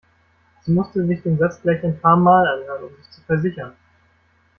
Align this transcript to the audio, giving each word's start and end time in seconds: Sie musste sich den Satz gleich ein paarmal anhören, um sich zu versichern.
Sie 0.63 0.71
musste 0.71 1.05
sich 1.05 1.21
den 1.21 1.37
Satz 1.37 1.61
gleich 1.61 1.83
ein 1.83 1.99
paarmal 2.01 2.47
anhören, 2.47 2.85
um 2.85 2.95
sich 2.97 3.11
zu 3.11 3.21
versichern. 3.21 3.73